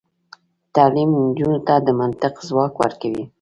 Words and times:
تعلیم 0.75 1.09
نجونو 1.23 1.57
ته 1.67 1.75
د 1.85 1.87
منطق 1.99 2.33
ځواک 2.47 2.73
ورکوي. 2.81 3.23